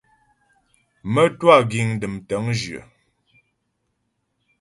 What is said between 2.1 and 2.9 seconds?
tə̂ŋjyə.